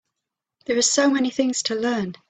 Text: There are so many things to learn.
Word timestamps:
There 0.65 0.79
are 0.79 0.81
so 0.81 1.11
many 1.11 1.29
things 1.29 1.61
to 1.61 1.75
learn. 1.75 2.15